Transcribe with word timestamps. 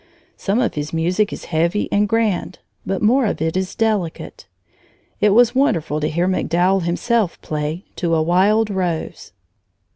Some 0.35 0.59
of 0.61 0.73
his 0.73 0.91
music 0.93 1.31
is 1.31 1.45
heavy 1.53 1.87
and 1.91 2.09
grand, 2.09 2.57
but 2.87 3.03
more 3.03 3.27
of 3.27 3.39
it 3.39 3.55
is 3.55 3.75
delicate. 3.75 4.47
It 5.19 5.29
was 5.29 5.53
wonderful 5.53 5.99
to 5.99 6.09
hear 6.09 6.27
MacDowell 6.27 6.81
himself 6.81 7.39
play 7.43 7.85
"To 7.97 8.15
a 8.15 8.21
Wild 8.23 8.71
Rose." 8.71 9.31